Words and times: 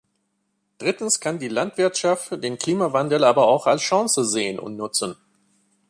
Drittens 0.79 1.19
kann 1.19 1.37
die 1.37 1.47
Landwirtschaft 1.47 2.43
den 2.43 2.57
Klimawandel 2.57 3.23
aber 3.23 3.45
auch 3.47 3.67
als 3.67 3.83
Chance 3.83 4.25
sehen 4.25 4.57
und 4.57 4.75
nutzen. 4.75 5.15